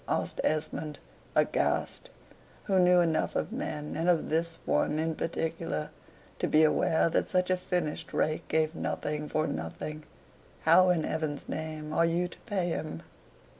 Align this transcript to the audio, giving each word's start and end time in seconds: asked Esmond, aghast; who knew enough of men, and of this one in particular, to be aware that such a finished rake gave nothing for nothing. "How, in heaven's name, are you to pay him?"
asked 0.09 0.41
Esmond, 0.43 0.97
aghast; 1.35 2.09
who 2.63 2.79
knew 2.79 3.01
enough 3.01 3.35
of 3.35 3.51
men, 3.51 3.95
and 3.95 4.09
of 4.09 4.31
this 4.31 4.57
one 4.65 4.97
in 4.97 5.13
particular, 5.13 5.91
to 6.39 6.47
be 6.47 6.63
aware 6.63 7.07
that 7.07 7.29
such 7.29 7.51
a 7.51 7.55
finished 7.55 8.11
rake 8.11 8.47
gave 8.47 8.73
nothing 8.73 9.29
for 9.29 9.45
nothing. 9.45 10.01
"How, 10.63 10.89
in 10.89 11.03
heaven's 11.03 11.47
name, 11.47 11.93
are 11.93 12.05
you 12.07 12.27
to 12.29 12.37
pay 12.47 12.69
him?" 12.69 13.03